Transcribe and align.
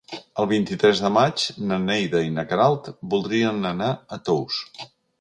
El 0.43 0.47
vint-i-tres 0.51 1.01
de 1.07 1.11
maig 1.17 1.43
na 1.73 1.79
Neida 1.85 2.23
i 2.31 2.33
na 2.39 2.49
Queralt 2.55 2.93
voldrien 3.15 3.73
anar 3.77 3.95
a 4.19 4.25
Tous. 4.31 4.61